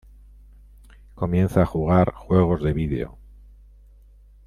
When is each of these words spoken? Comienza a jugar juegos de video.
Comienza 1.13 1.61
a 1.61 1.67
jugar 1.67 2.11
juegos 2.15 2.63
de 2.63 2.73
video. 2.73 3.19